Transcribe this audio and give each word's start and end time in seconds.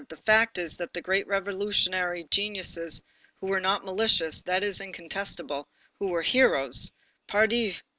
The 0.09 0.17
fact 0.17 0.57
is 0.57 0.77
that 0.77 0.93
the 0.93 1.01
great 1.03 1.27
revolutionary 1.27 2.23
geniuses, 2.31 3.03
who 3.39 3.45
were 3.45 3.59
not 3.59 3.85
malicious, 3.85 4.41
that 4.41 4.63
is 4.63 4.81
incontestable, 4.81 5.67
who 5.99 6.07
were 6.07 6.23
heroes, 6.23 6.91
pardi! 7.27 7.77